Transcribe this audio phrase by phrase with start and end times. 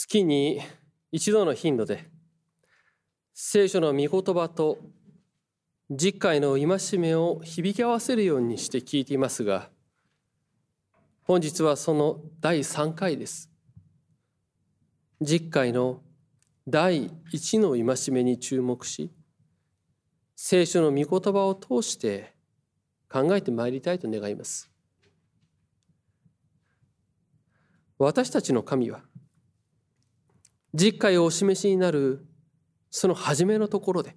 [0.00, 0.60] 月に
[1.10, 2.08] 一度の頻度で
[3.34, 4.78] 聖書の御言葉と
[5.90, 9.70] 実会の戒めを響き合わせるようにして聞いていますが
[11.24, 13.50] 本日はその第3回です。
[15.20, 16.00] 実会の
[16.68, 19.10] 第1の戒めに注目し
[20.36, 22.36] 聖書の御言葉を通して
[23.10, 24.70] 考えてまいりたいと願います。
[27.98, 29.07] 私たちの神は
[30.74, 32.26] 実会をお示しになる
[32.90, 34.16] その初めのところで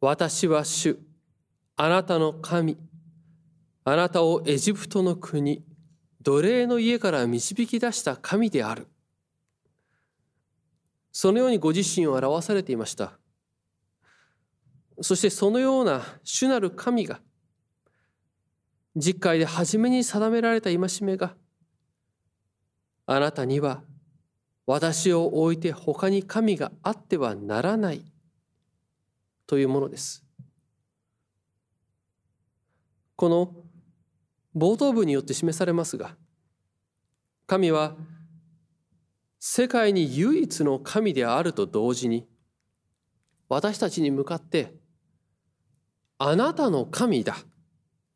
[0.00, 0.98] 私は主
[1.76, 2.76] あなたの神
[3.84, 5.64] あなたをエジプトの国
[6.22, 8.86] 奴隷の家から導き出した神である。
[11.10, 13.18] そのようにご自身を表されていました。
[15.00, 17.20] そしてそのような主なる神が
[18.94, 21.34] 実会で初めに定められた戒めが
[23.06, 23.82] あなたには
[24.66, 28.02] 私を置いて他に神があってはならない
[29.46, 30.24] というものです。
[33.16, 33.54] この
[34.56, 36.16] 冒頭部によって示されますが
[37.46, 37.96] 神は
[39.38, 42.26] 世界に唯一の神であると同時に
[43.48, 44.74] 私たちに向かって
[46.18, 47.36] あなたの神だ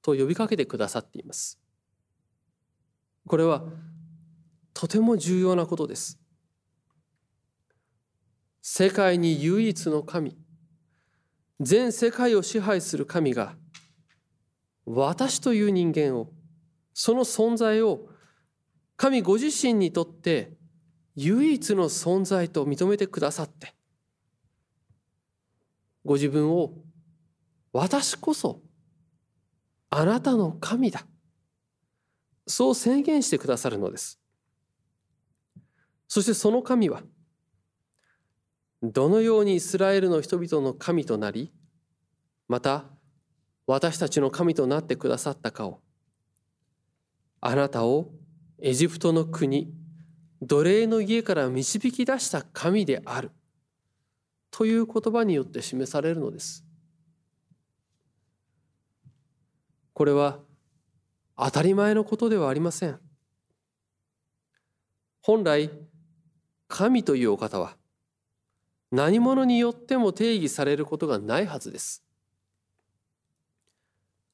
[0.03, 1.61] と呼びかけてくださっています。
[3.27, 3.65] これは
[4.73, 6.19] とても重要なことです。
[8.69, 10.37] 世界に唯一の神。
[11.61, 13.55] 全世界を支配する神が
[14.85, 16.33] 私という人間を
[16.93, 18.09] その存在を
[18.97, 20.55] 神ご自身にとって
[21.15, 23.73] 唯一の存在と認めてくださって
[26.05, 26.73] ご自分を
[27.73, 28.63] 私こそ
[29.91, 31.07] あなたの神だ。
[32.49, 34.19] そう宣言してくださるのです。
[36.09, 37.05] そしてその神は
[38.93, 41.53] どのようにイスラエルの人々の神となり
[42.49, 42.85] また
[43.67, 45.81] 私たちの神となってくださったかを
[47.41, 48.11] あなたを
[48.61, 49.73] エジプトの国
[50.43, 53.31] 奴隷の家から導き出した神である
[54.51, 56.65] という言葉によって示されるのです。
[59.93, 60.39] これは
[61.37, 62.99] 当たり前のことではありません。
[65.23, 65.71] 本来
[66.69, 67.77] 神というお方は
[68.91, 72.03] 何者によっても定義されることがないはずです。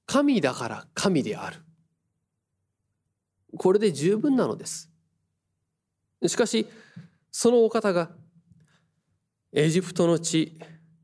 [0.06, 1.62] 神だから神である。
[3.56, 4.90] これで十分なのです。
[6.26, 6.66] しかし、
[7.30, 8.10] そのお方が
[9.52, 10.58] エジプトの地、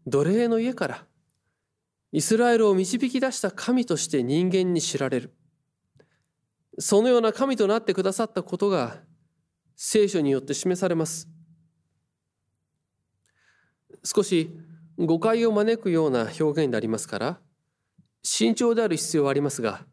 [0.07, 1.05] 奴隷の家から
[2.13, 5.35] イスラエルを導き出した神として人間に知られる。
[6.79, 8.99] そのような神となってくださったことが
[9.75, 11.29] 聖書によって示されます。
[14.05, 14.51] 少し
[14.99, 17.39] 誤解を招くような表現になりますから
[18.23, 19.85] 慎重である必要はありますが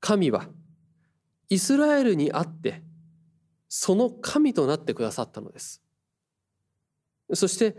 [0.00, 0.46] 神は
[1.48, 2.82] イスラエルにあって
[3.68, 5.82] その神となってくださったのです。
[7.34, 7.76] そして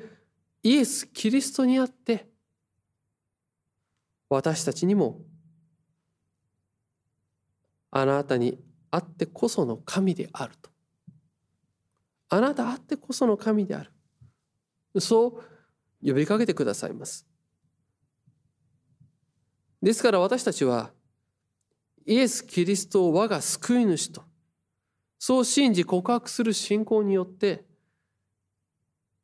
[0.63, 2.27] イエス・キリストにあって
[4.29, 5.21] 私たちにも
[7.91, 8.59] あなたに
[8.91, 10.69] あってこその神であると。
[12.29, 13.91] あなたあってこその神である。
[15.00, 15.41] そ
[16.03, 17.25] う呼びかけてくださいます。
[19.81, 20.91] ですから私たちは
[22.06, 24.24] イエス・キリストを我が救い主と
[25.19, 27.66] そう信じ告白する信仰によって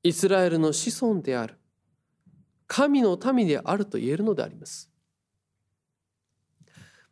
[0.04, 1.58] イスラエルの子孫である
[2.68, 4.90] 神の民であると言えるのであります。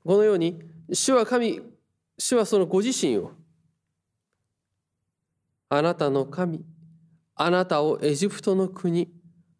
[0.03, 0.59] このように
[0.91, 1.61] 主は神
[2.17, 3.31] 主はそのご自身を
[5.69, 6.65] あなたの神
[7.43, 9.11] あなたをエジプトの国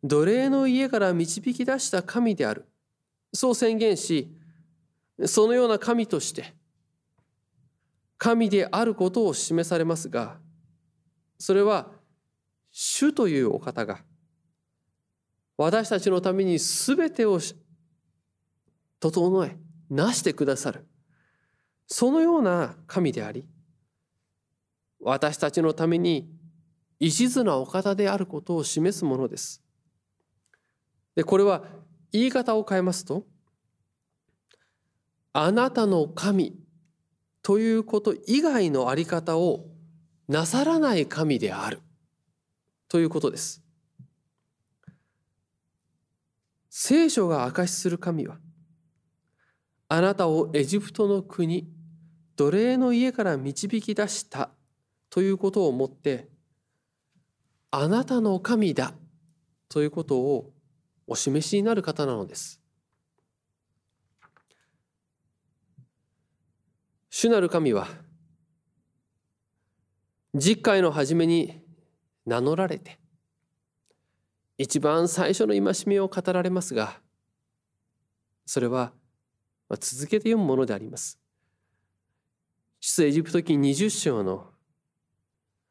[0.04, 2.68] 奴隷の家から導き出した神である。
[3.34, 4.32] そう宣言し
[5.26, 6.54] そのような神として
[8.20, 10.38] 神であることを示されますが
[11.40, 11.88] それは
[12.72, 14.04] 主というお方が
[15.58, 17.40] 私たちのために全てを
[19.00, 19.58] 整え
[19.90, 20.86] なしてくださる。
[21.88, 23.44] そのような神であり
[25.00, 26.41] 私たちのために
[27.04, 29.60] 一途なお方であることを示すものです。
[31.16, 31.64] でこれは
[32.12, 33.26] 言い方を変えますと
[35.34, 36.56] 「あなたの神」
[37.42, 39.68] ということ以外のあり方を
[40.28, 41.82] なさらない神である
[42.88, 43.64] ということです。
[46.70, 48.40] 聖書が証しする神は
[49.88, 51.68] あなたをエジプトの国
[52.36, 54.52] 奴隷の家から導き出した
[55.10, 56.30] ということをもって
[57.72, 58.94] あなたの神だ
[59.70, 60.52] ということを
[61.08, 62.62] お示しになる方なのです。
[67.10, 67.88] 主なる神は
[70.34, 71.62] 実会の初めに
[72.26, 73.00] 名乗られて
[74.58, 77.00] 一番最初の戒めを語られますが
[78.46, 78.94] それは
[79.80, 81.20] 続けて読むものであります。
[82.80, 84.50] 出エジプト記20章の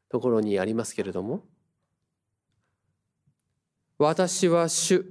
[0.08, 1.44] ところにありますけれども
[4.00, 5.04] 私は主。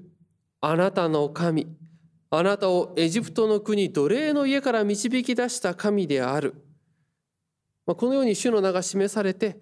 [0.61, 1.67] あなたの神。
[2.31, 6.55] あなたをエジプトの国奴隷の家から導き出した神である。
[7.85, 9.59] まこのように主の名が示されて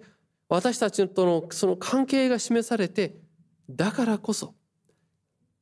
[0.47, 3.17] 私たちとのその関係が示されて
[3.69, 4.55] だからこそ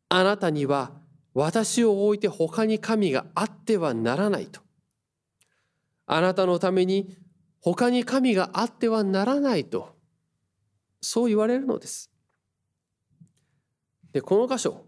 [0.09, 0.91] あなたには
[1.33, 4.61] 私を置いて他に神があってはならないと。
[6.05, 7.17] あなたのために
[7.61, 9.95] 他に神があってはならないと
[11.01, 12.11] そう言われるのです。
[14.15, 14.85] でこの箇所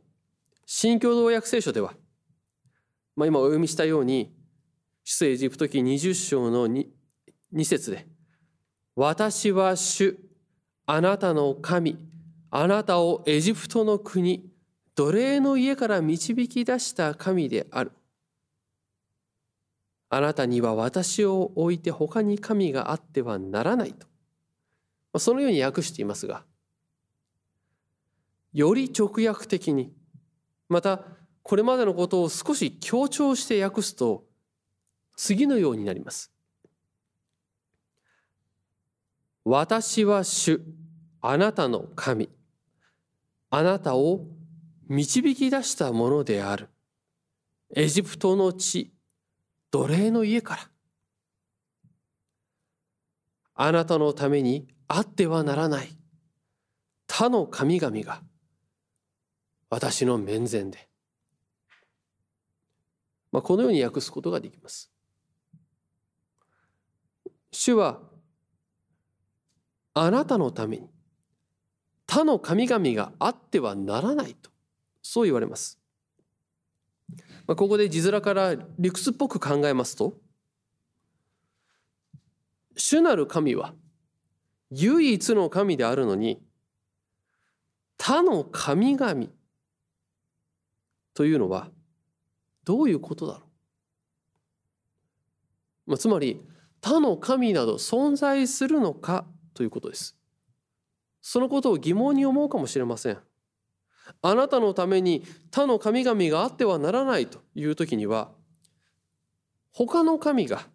[0.66, 1.94] 新共同訳聖書では、
[3.14, 4.34] まあ、今お読みしたように
[5.04, 6.88] 出エジプト記20章の 2,
[7.54, 8.08] 2節で
[8.96, 10.18] 「私は主
[10.86, 11.98] あなたの神
[12.52, 14.50] あなたをエジプトの国
[14.96, 17.92] 奴隷の家から導き出した神である」
[20.08, 24.08] あなたには私を置いて他に神があってはならないと。
[25.20, 26.46] そのように訳していますが
[28.54, 29.94] より直訳的に。
[30.70, 31.02] また
[31.44, 34.26] これまでのことを少し強調して訳すと
[35.16, 36.32] 次のようになります。
[39.46, 40.62] 私は主
[41.22, 42.30] あなたの神。
[43.50, 44.26] あなたを
[44.90, 46.70] 導き出したものである。
[47.76, 48.94] エジプトの地
[49.72, 50.70] 奴隷の家から。
[53.56, 55.98] あなたのためにあってはならない。
[57.08, 58.22] 他の神々が
[59.69, 60.88] 私の面前で、
[63.31, 64.92] まあ、このように訳すことができます。
[67.52, 68.00] 主は
[69.94, 70.90] あなたのために
[72.06, 74.52] 他の神々があってはならないと
[75.02, 75.80] そう言われます。
[77.48, 80.18] まあ、ここで字面から理屈っぽく考えますと
[82.75, 83.74] 主なる神は
[84.69, 86.42] 唯一の神であるのに
[87.98, 89.28] 他の神々
[91.18, 91.72] というのは
[92.64, 93.44] どういうことだろう、
[95.88, 96.40] まあ、つまり
[96.80, 99.25] 他の神など存在するのか
[99.56, 100.16] ということです。
[101.19, 103.18] そのことを疑問に思うかもしれません。
[104.22, 108.30] あなたのために他の神々があってはならないという時には
[109.72, 110.68] 他の神が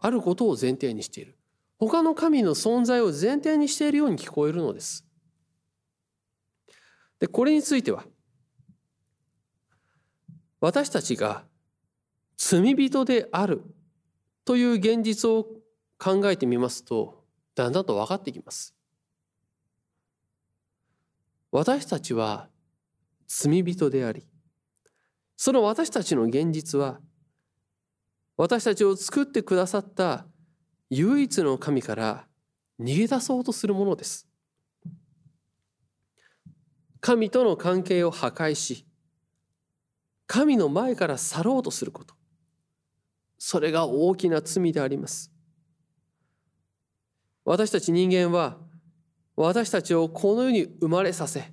[0.00, 1.38] あることを前提にしている
[1.78, 5.06] 他の神の存在を前提にしているように聞こえるのです。
[7.20, 8.04] でこれについては
[10.62, 11.42] 私たちが
[12.36, 13.62] 罪人である
[14.44, 15.48] という現実を
[15.98, 17.24] 考えてみますと
[17.56, 18.72] だんだんと分かってきます。
[21.50, 22.48] 私たちは
[23.26, 24.24] 罪人であり
[25.36, 27.00] その私たちの現実は
[28.36, 30.26] 私たちを作ってくださった
[30.90, 32.26] 唯一の神から
[32.80, 34.28] 逃げ出そうとするものです。
[37.00, 38.86] 神との関係を破壊し
[40.32, 42.14] 神の前から去ろうとすること。
[43.36, 45.30] それが大きな罪であります。
[47.44, 48.56] 私たち人間は
[49.36, 51.52] 私たちをこの世に生まれさせ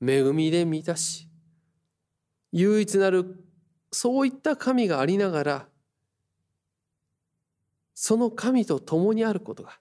[0.00, 1.28] 恵みで満たし
[2.52, 3.44] 唯一なる
[3.90, 5.66] そういった神がありながら
[7.94, 9.78] その神と共にあることが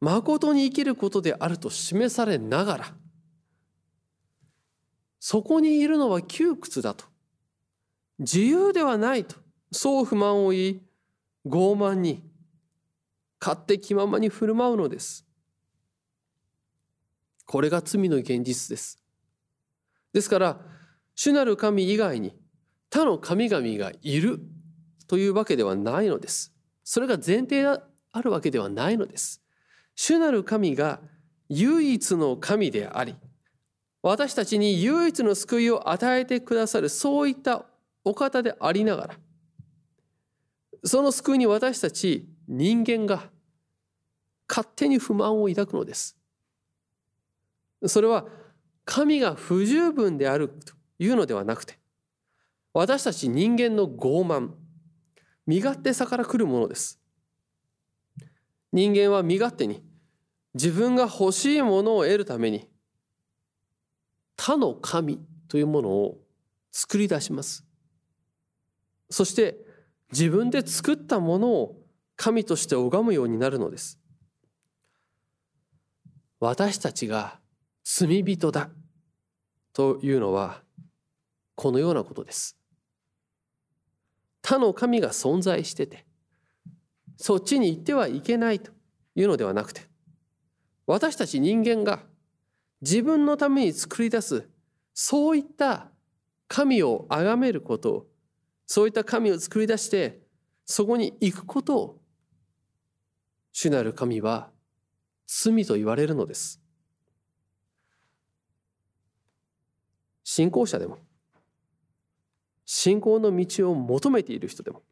[0.00, 2.94] 誠に生きることであると示されながら
[5.24, 7.04] そこにいるのは窮屈だと。
[8.18, 9.36] 自由ではないと。
[9.70, 10.82] そう不満を言い
[11.46, 12.24] 傲慢に
[13.40, 15.24] 勝手気ままに振る舞うのです。
[17.46, 19.00] これが罪の現実です。
[20.12, 20.58] ですから
[21.14, 22.34] 主なる神以外に
[22.90, 24.40] 他の神々がいる
[25.06, 26.52] というわけではないのです。
[26.82, 27.80] それが前提であ
[28.20, 29.40] るわけではないのです。
[29.94, 30.98] 主なる神が
[31.48, 33.14] 唯一の神であり
[34.02, 37.64] 私たちに唯一の救いを与えてくださるそういった
[38.04, 39.14] お方でありながら
[40.84, 43.30] その救いに私たち人間が
[44.48, 46.16] 勝手に不満を抱くのです。
[47.86, 48.26] それは
[48.84, 51.78] 神が不十分であるというのではなくて
[52.72, 54.50] 私たち人間の傲慢
[55.46, 57.00] 身勝手さから来るものです
[58.72, 59.82] 人間は身勝手に
[60.54, 62.68] 自分が欲しいものを得るために
[64.36, 66.18] 他の神というものを
[66.70, 67.64] 作り出します。
[69.10, 69.56] そして
[70.10, 71.76] 自分で作ったものを
[72.16, 73.98] 神として拝むようになるのです。
[76.40, 77.38] 私たちが
[77.84, 78.70] 罪人だ
[79.72, 80.62] というのは
[81.54, 82.56] このようなことです。
[84.42, 86.04] 他の神が存在してて
[87.16, 88.72] そっちに行ってはいけないと
[89.14, 89.82] いうのではなくて
[90.86, 92.02] 私たち人間が
[92.82, 94.48] 自分のために作り出す
[94.92, 95.90] そういった
[96.48, 98.06] 神を崇めること
[98.66, 100.20] そういった神を作り出して
[100.66, 102.00] そこに行くことを
[103.52, 104.50] 主なる神は
[105.26, 106.60] 罪と言われるのです。
[110.24, 110.98] 信仰者でも
[112.64, 114.82] 信仰の道を求めている人でも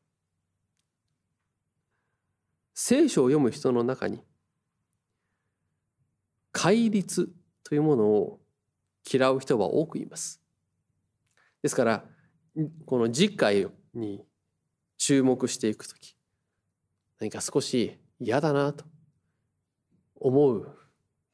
[2.74, 4.22] 聖書を読む人の中に
[6.52, 7.32] 戒律
[7.64, 8.40] というものを
[9.10, 10.40] 嫌う人は多くいます。
[11.62, 12.04] ですから
[12.86, 14.24] この実会に
[14.98, 16.16] 注目していく時
[17.18, 18.84] 何か少し嫌だなと
[20.16, 20.76] 思う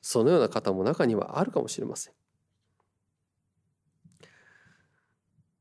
[0.00, 2.14] そのような方も中にはあるかもしれません。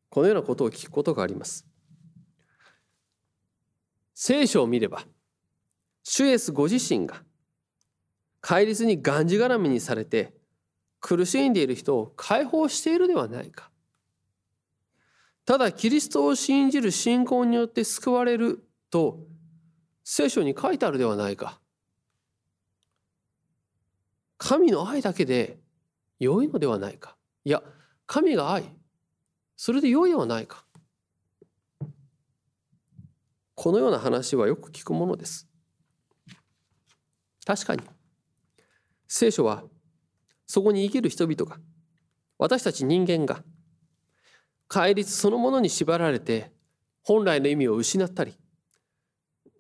[0.10, 1.66] このようなことを聞くことがあります。
[4.14, 5.04] 聖書を見れば
[6.04, 7.24] 主イエスご自身が
[8.40, 10.35] 戒律にがんじがらめにされて
[11.06, 13.70] 苦しんでいる人を解放しているではないか。
[15.46, 19.20] ただキリストを信じる信仰によって救われると
[20.04, 21.62] 聖書に書いてあるではないか。
[24.40, 25.60] 神の愛だけで
[26.18, 27.16] 良いのではないか。
[27.44, 27.62] いや、
[28.08, 28.64] 神が愛、
[29.56, 30.66] それで良いではないか。
[33.54, 35.48] このような話はよく聞くものです。
[37.46, 37.84] 確かに、
[39.08, 39.64] 聖書は
[40.48, 41.60] そこに生きる人々が、
[42.38, 43.44] 私たち人間が、
[44.68, 46.52] 戒律そのものに縛られて
[47.04, 48.38] 本来の意味を失ったり、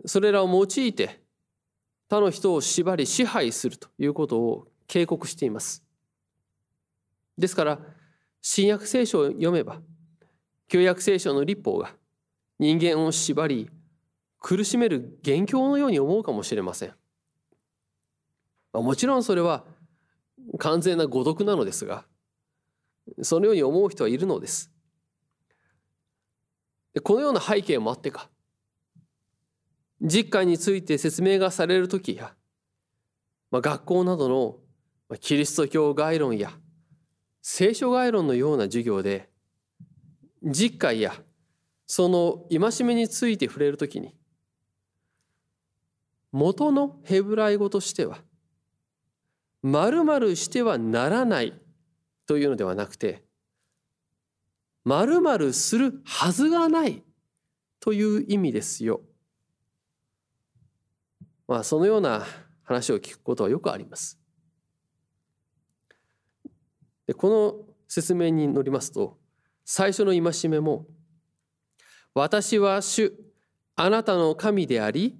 [0.05, 1.21] それらを用いて
[2.09, 5.83] 他の人を縛り支配するということを警告しています。
[7.37, 7.79] ですから、
[8.41, 9.81] 新約聖書を読めば、
[10.67, 11.95] 旧約聖書の立法が
[12.59, 13.69] 人間を縛り、
[14.39, 16.93] 苦しめる元凶のように思うかもしれません。
[18.73, 19.65] もちろんそれは
[20.57, 22.05] 完全な誤読なのですが、
[23.21, 24.71] そのように思う人はいるのです。
[27.03, 28.29] このような背景もあってか、
[30.01, 32.33] 実会について説明がされる時や、
[33.51, 36.51] まあ、学校などのキリスト教概論や
[37.41, 39.29] 聖書概論のような授業で
[40.43, 41.13] 実会や
[41.87, 44.15] その戒めについて触れるときに
[46.31, 48.17] 元のヘブライ語としては
[49.65, 51.59] 〇〇してはならない
[52.27, 53.23] というのではなくて
[54.83, 57.03] 〇〇するはずがない
[57.79, 59.01] という意味ですよ。
[61.47, 62.23] まあそのような
[62.63, 64.19] 話を聞くことはよくあります。
[67.07, 69.17] でこの説明に乗りますと
[69.63, 70.85] 最初の戒めも
[72.13, 73.13] 「私は主
[73.75, 75.19] あなたの神であり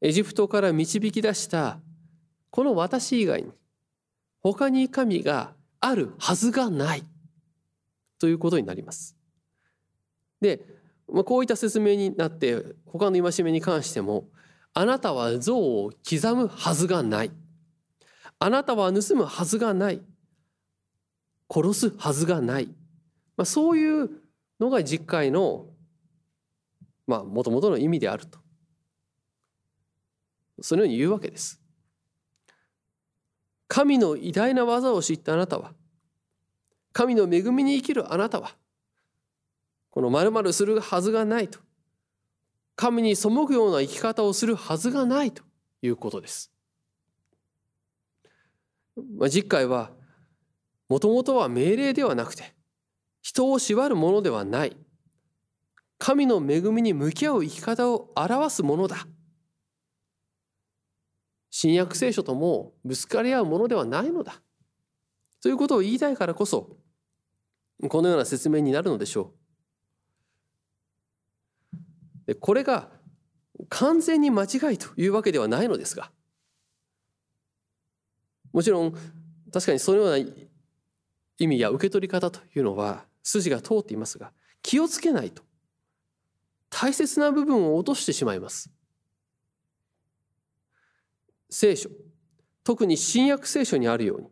[0.00, 1.80] エジプトから導き出した
[2.56, 3.52] この私以外に
[4.40, 7.04] 他に神があるはずがない」
[8.18, 9.14] ということになります。
[10.40, 10.66] で
[11.06, 14.30] まこういった説明になって他の戒めに関しても
[14.72, 17.30] 「あなたは像を刻むはずがない」
[18.40, 20.00] 「あなたは盗むはずがない」
[21.52, 22.68] 殺すはずがない、
[23.36, 24.22] まあ、そういう
[24.58, 25.68] のが実会の
[27.06, 28.38] まあもともとの意味であると
[30.62, 31.65] そのように言うわけです。
[33.68, 35.72] 神の偉大な技を知ったあなたは
[36.92, 38.54] 神の恵みに生きるあなたは
[39.90, 41.58] この〇〇するはずがないと
[42.76, 45.42] 神に背くような生き方をするはずがないと
[45.82, 46.52] いうことです。
[49.18, 49.90] まあ、実会は
[50.88, 52.54] もともとは命令ではなくて
[53.20, 54.76] 人を縛るものではない
[55.98, 59.06] 神の恵みに向き合う生き方を表すものだ
[61.58, 64.42] 新約聖書ともぶつかり合うものではないのだ。
[65.40, 66.76] ということを言いたいからこそ
[67.88, 69.32] このような説明になるのでしょ
[71.72, 71.76] う。
[72.26, 72.90] でこれが
[73.70, 76.10] 完全に間違いというわけではないのですが
[78.52, 78.94] もちろん
[79.50, 80.18] 確かにそのような
[81.38, 85.42] 意味や受け取り方というのは筋が通っていますが気をつけないと
[86.68, 88.75] 大切な部分を落としてしまいます。
[91.50, 91.90] 聖書
[92.64, 94.28] 特に新約聖書にあるように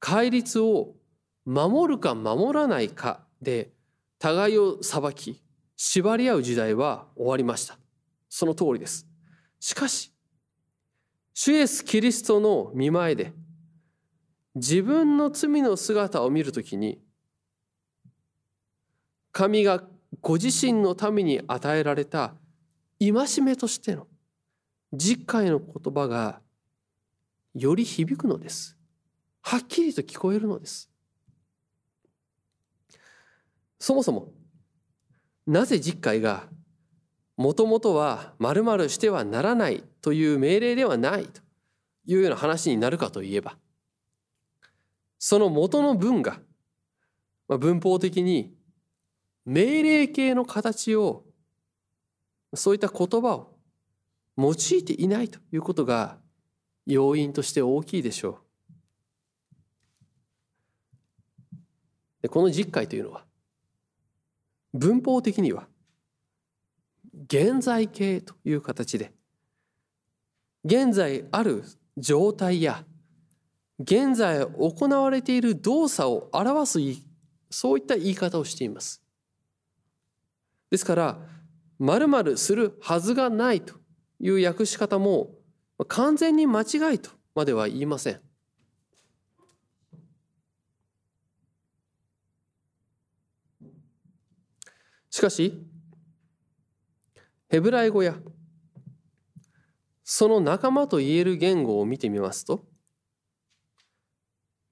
[0.00, 0.94] 戒律を
[1.44, 3.70] 守るか守らないかで
[4.18, 5.42] 互いを裁き
[5.76, 7.78] 縛り合う時代は終わりました。
[8.28, 9.06] その通りです。
[9.60, 10.12] しかし
[11.32, 13.32] 主イエス・キリストの見前で
[14.56, 17.00] 自分の罪の姿を見るときに
[19.30, 19.84] 神が
[20.20, 22.34] ご自身のために与えられた
[23.00, 24.07] 戒めとしての
[24.92, 26.40] 実会の言葉が
[27.54, 28.76] より響くのです。
[29.42, 30.90] はっきりと聞こえるのです。
[33.78, 34.32] そもそも
[35.46, 36.48] なぜ実会が
[37.36, 41.40] もともとは〇〇してはならないという命令ではないと
[42.06, 43.56] いうような話になるかといえば
[45.18, 46.40] その元の文が
[47.48, 48.54] 文法的に
[49.46, 51.24] 命令形の形を
[52.54, 53.57] そういった言葉を
[54.38, 56.16] 用いていないということが
[56.86, 58.38] 要因として大きいでしょう。
[62.22, 63.24] でこの実会というのは
[64.74, 65.66] 文法的には
[67.26, 69.12] 現在形という形で
[70.64, 71.64] 現在ある
[71.96, 72.84] 状態や
[73.80, 76.78] 現在行われている動作を表す
[77.50, 79.02] そういった言い方をしています。
[80.70, 81.18] ですから
[81.78, 83.74] 〇〇するはずがないと
[84.20, 85.30] いう訳し方も
[85.86, 88.20] 完全に間違いとまでは言いません。
[95.10, 95.54] しかし
[97.48, 98.14] ヘブライ語や
[100.04, 102.64] その仲間と言える言語を見てみますと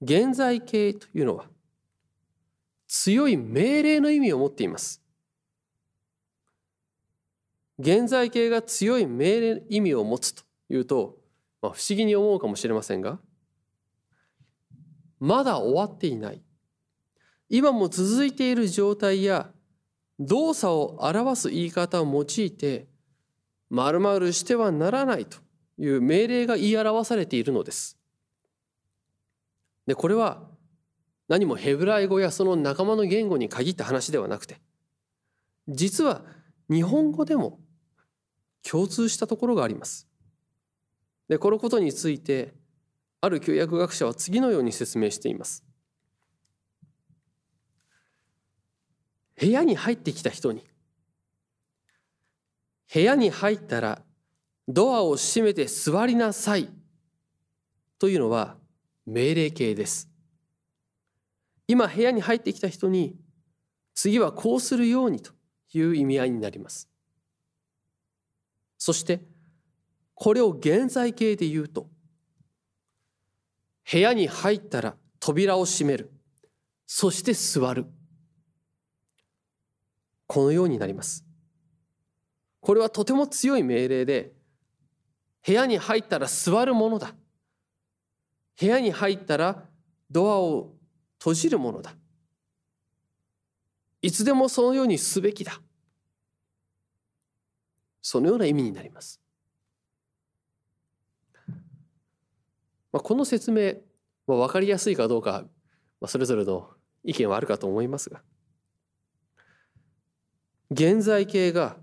[0.01, 1.47] 現在形というのは
[2.87, 5.03] 強い命令の意味を持っています。
[7.79, 11.17] 現在形が強い命令意味を持つというと、
[11.61, 13.19] まあ、不思議に思うかもしれませんが
[15.21, 16.43] まだ終わっていない
[17.49, 19.51] 今も続いている状態や
[20.19, 22.87] 動作を表す言い方を用いて
[23.69, 25.39] 丸々してはならないと
[25.79, 27.99] いう命令が言い表されているのです。
[29.87, 30.43] でこれは
[31.29, 34.59] 何もヘブライ語やその仲間の言語に限った話ではなくて
[35.69, 36.23] 実は
[36.71, 37.61] 日本語でも
[38.63, 40.07] 共通したところがあります。
[41.29, 42.55] でこのことについて
[43.21, 45.65] ある旧約学者は次のように説明しています。
[49.39, 50.65] 部屋に入ってきた人に
[52.93, 54.03] 部屋に入ったら
[54.69, 56.69] ドアを閉めて座りなさい
[57.99, 58.57] というのは
[59.05, 60.09] 命令形です。
[61.69, 63.17] 今部屋に入ってきた人に
[63.95, 65.33] 次はこうするようにと
[65.73, 66.89] いう意味合いになります。
[68.79, 69.23] そして
[70.15, 71.89] これを現在形で言うと
[73.91, 76.13] 部屋に入ったら扉を閉める。
[76.87, 77.87] そして座る。
[80.27, 81.25] このようになります。
[82.61, 84.33] これはとても強い命令で
[85.47, 87.15] 部屋に入ったら座るものだ。
[88.59, 89.65] 部屋に入ったら
[90.11, 90.73] ドアを
[91.19, 91.95] 閉じるものだ。
[94.03, 95.61] いつでもそのようにすべきだ。
[98.09, 99.21] そのような意味になります。
[102.93, 103.75] まあ、この説明、
[104.29, 105.43] まあ、分かりやすいかどうか、
[106.01, 106.71] まあ、それぞれの
[107.03, 108.23] 意見はあるかと思いますが
[110.71, 111.79] 現在形が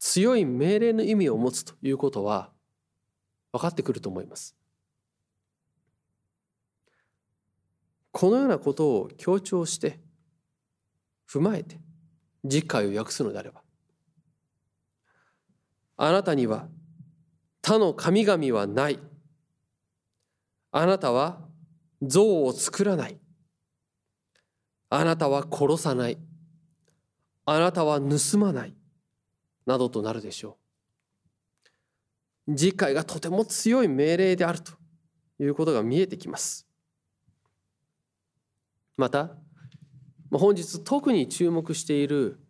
[0.00, 2.50] 強い命令の意味を持つということは
[3.52, 4.56] 分かってくると思います。
[8.10, 10.00] このようなことを強調して
[11.30, 11.78] 踏まえて
[12.44, 13.62] 実会を訳すのであれば
[15.98, 16.68] あなたには
[17.60, 18.98] 他の神々はない。
[20.70, 21.40] あなたは
[22.00, 23.18] 像を作らない。
[24.90, 26.18] あなたは殺さない。
[27.44, 28.74] あなたは盗まない。
[29.66, 30.56] などとなるでしょ
[32.46, 32.56] う。
[32.56, 34.72] 次回がとても強い命令であると
[35.40, 36.66] いうことが見えてきます。
[38.96, 39.36] また、
[40.30, 42.40] 本日特に注目している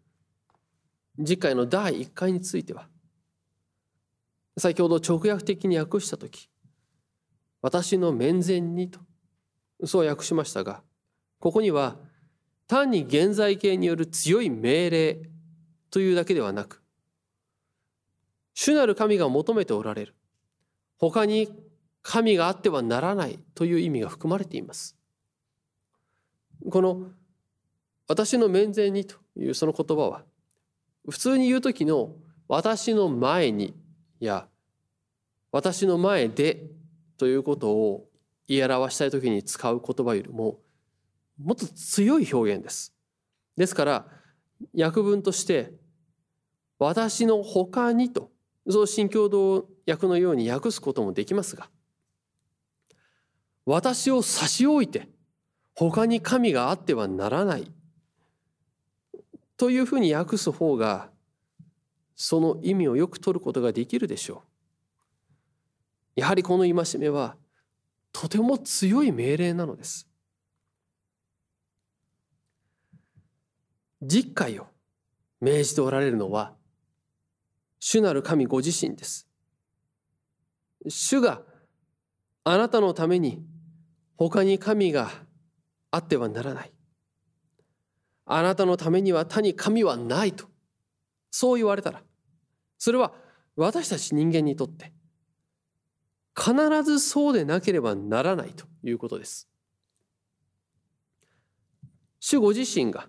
[1.18, 2.88] 次回の第1回については、
[4.58, 6.48] 先ほど直訳的に訳した時
[7.62, 9.00] 私の面前にと
[9.84, 10.82] そう訳しましたが
[11.38, 11.96] ここには
[12.66, 15.18] 単に現在形による強い命令
[15.90, 16.82] というだけではなく
[18.60, 20.16] 主なる神が求めておられる。
[20.96, 21.48] 他に
[22.02, 24.96] 神があってはならないという意味が含まれています。
[26.68, 27.12] この
[28.08, 30.24] 私の面前にというその言葉は
[31.08, 32.16] 普通に言う時の
[32.48, 33.77] 私の前に
[34.26, 34.48] や
[35.50, 36.62] 私の前で
[37.16, 38.08] ということを
[38.46, 40.58] 言い表したい時に使う言葉よりも
[41.38, 42.94] もっと強い表現です。
[43.56, 44.06] ですから
[44.76, 45.72] 訳文として
[46.78, 48.30] 「私の他に」と
[48.68, 51.70] そう新共同訳のように訳すこともできますが
[53.64, 55.08] 私を差し置いて
[55.74, 57.72] 他に神があってはならない
[59.56, 61.10] というふうに訳す方が
[62.20, 64.42] その意味をよく取ることができるでしょ
[66.16, 66.20] う。
[66.20, 67.36] やはりこの戒めは
[68.12, 70.08] とても強い命令なのです。
[74.02, 74.66] 実会を
[75.40, 76.54] 命じておられるのは
[77.78, 79.28] 主なる神ご自身です。
[80.88, 81.42] 主が
[82.42, 83.44] あなたのために
[84.16, 85.08] 他に神が
[85.92, 86.72] あってはならない。
[88.26, 90.46] あなたのためには他に神はないと
[91.30, 92.02] そう言われたら
[92.78, 93.12] それは
[93.56, 94.92] 私たち人間にとって
[96.36, 99.48] 必ずそうでなければならないということです。
[102.20, 103.08] 主ご自身が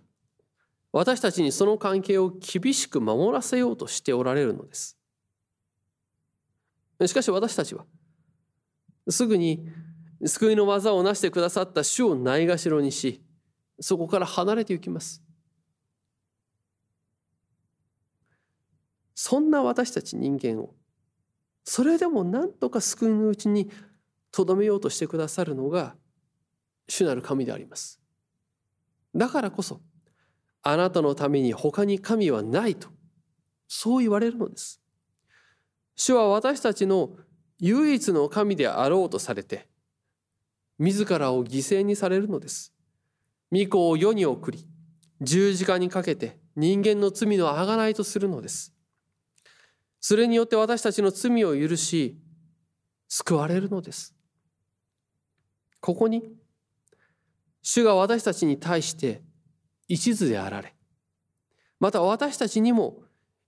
[0.91, 4.97] 私たちにその関係を厳しく守らせようとしておられるのです。
[7.05, 7.85] しかし私たちは
[9.07, 9.67] すぐに
[10.25, 13.23] 救いの技を成してくださった主をないがしろにし
[13.79, 15.23] そこから離れていきます。
[19.21, 20.73] そんな私たち人間を
[21.65, 23.69] それでも何とか救いのうちに
[24.31, 25.97] とどめようとしてくださるのが
[26.87, 27.99] 主なる神であります。
[29.13, 29.81] だからこそ
[30.63, 32.87] あなたのために他に神はないと
[33.67, 34.81] そう言われるのです。
[35.97, 37.09] 主は私たちの
[37.59, 39.67] 唯一の神であろうとされて
[40.77, 42.73] 自らを犠牲にされるのです。
[43.51, 44.65] 御子を世に送り
[45.19, 48.78] 十字架にかけて人間の罪のあがないとするのです。
[49.99, 52.17] それによって私たちの罪を許し
[53.07, 54.15] 救われるのです。
[55.81, 56.33] ここに
[57.61, 59.21] 主が私たちに対して
[59.87, 60.75] 一途であられ
[61.79, 63.03] また私たちにも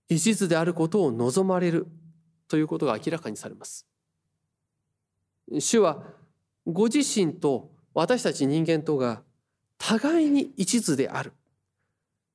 [0.08, 1.86] 一途であることを望まれる
[2.48, 3.86] ということが明らかにされます。
[5.60, 6.02] 主は
[6.66, 9.22] ご自身と私たち人間とが
[9.78, 11.32] 互いに一途である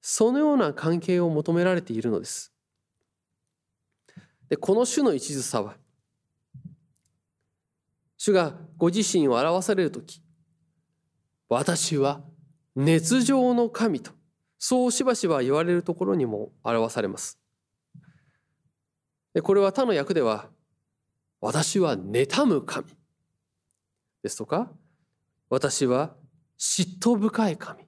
[0.01, 2.51] そのような関係を求められているのです。
[4.49, 5.75] でこの種の一途さは
[8.17, 10.21] 主がご自身を表される時
[11.49, 12.21] 私は
[12.75, 14.11] 熱情の神と
[14.59, 17.39] そうしばしば言われるところにも表されます。
[19.33, 20.49] でこれは他の訳では
[21.39, 22.87] 私は妬む神。
[24.23, 24.71] ですとか
[25.49, 26.15] 私は
[26.59, 27.83] 嫉妬深い神。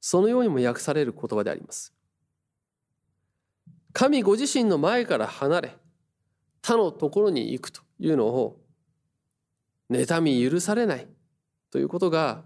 [0.00, 1.92] そのようにも訳される言葉であります。
[3.92, 5.76] 神ご自身の前から離れ
[6.62, 8.60] 他のところに行くというのを
[9.90, 11.08] 妬み許されない
[11.70, 12.44] ということが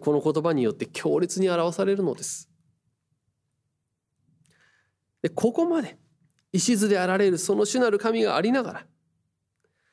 [0.00, 2.50] この言葉によって強烈に表されるのです。
[5.22, 5.96] でここまで
[6.52, 8.86] 石図であられるその主なる神がありながら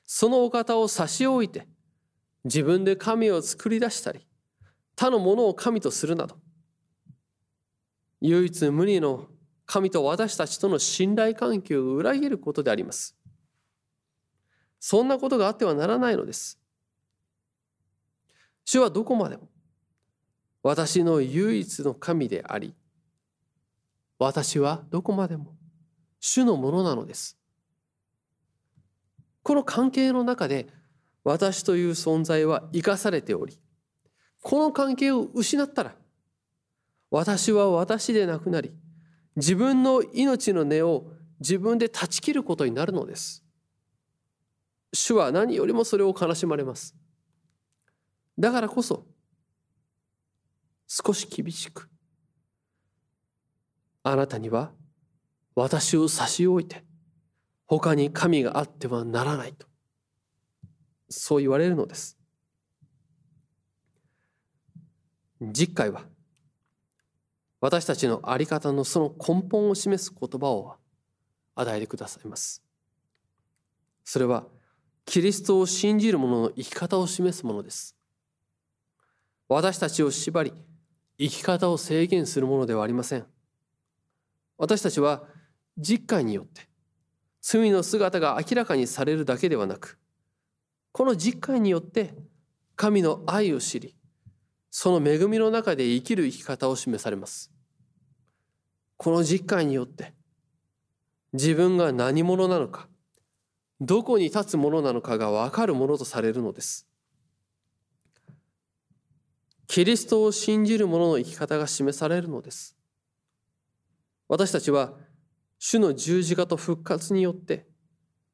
[0.06, 1.68] そのお方を差し置いて
[2.44, 4.28] 自分で神を作り出したり
[4.96, 6.38] 他のものを神とするなど
[8.22, 9.28] 唯一無二の
[9.74, 13.18] 神と私たちとの信頼関係を裏切ることであります。
[14.80, 16.60] そんなことがあってはならないのです。
[18.66, 19.50] 主はどこまでも
[20.62, 22.76] 私の唯一の神であり、
[24.20, 25.56] 私はどこまでも
[26.20, 27.40] 主のものなのです。
[29.42, 30.68] この関係の中で
[31.24, 33.60] 私という存在は生かされており、
[34.44, 35.96] この関係を失ったら、
[37.10, 38.72] 私は私でなくなり、
[39.36, 43.44] 自分の命の根を自分で断ち切ることになるのです。
[44.94, 46.96] 主は何よりもそれを悲しまれます。
[48.38, 49.06] だからこそ
[50.88, 51.90] 少し厳しく
[54.04, 54.72] あなたには
[55.56, 56.84] 私を差し置いて
[57.66, 59.68] 他に神があってはならないと
[61.10, 62.18] そう言われるのです。
[65.42, 66.04] 実会は
[67.64, 70.76] 私たちの在り方のその根本を示す言葉を
[71.56, 72.62] 与えてくださいます。
[74.04, 74.44] それは
[75.06, 77.96] キリストを信じる者の生き方を示すものです。
[79.48, 80.52] 私たちを縛り
[81.18, 83.26] 生き方を制限するものではありません。
[84.58, 85.24] 私たちは
[85.78, 86.68] 実会によって
[87.40, 89.98] 罪の姿が明らかにされるだけではなく
[90.92, 92.14] この実会によって
[92.76, 93.96] 神の愛を知り
[94.70, 97.53] その恵みの中で生きる生き方を示されます。
[99.04, 100.14] この実会によって
[101.34, 102.88] 自分が何者なのか
[103.82, 106.88] どこに立つものなのかが分かるものとされるのです。
[109.68, 112.78] キリストを信じる者の生き方が示されるのです。
[114.30, 114.94] 私たちは
[115.60, 117.68] 主の十字架と復活によって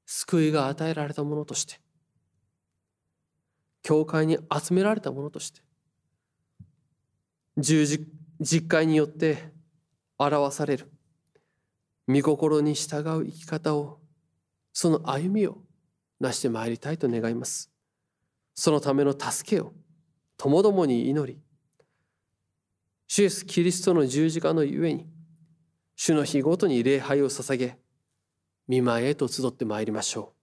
[0.05, 1.81] 救いが与えられたものとして
[3.81, 5.61] 教会に集められたものとして
[7.57, 8.05] 十字
[8.39, 9.57] 実会によって
[10.19, 10.91] 表される。
[12.07, 13.99] 御心に従う生き方を
[14.73, 15.57] その歩みを
[16.19, 17.71] なしてまいりたいと願います。
[18.55, 19.73] そのための助けを
[20.37, 21.39] ともどもに祈り
[23.07, 25.07] 主イエスキリストの十字架のゆえに
[25.95, 27.77] 主の日ごとに礼拝を捧げ
[28.67, 30.38] 見舞いへと集ってまいりましょう。